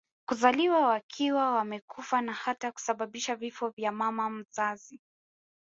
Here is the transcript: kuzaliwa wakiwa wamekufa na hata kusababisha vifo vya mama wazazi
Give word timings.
kuzaliwa 0.25 0.81
wakiwa 0.87 1.51
wamekufa 1.51 2.21
na 2.21 2.33
hata 2.33 2.71
kusababisha 2.71 3.35
vifo 3.35 3.69
vya 3.69 3.91
mama 3.91 4.27
wazazi 4.27 4.99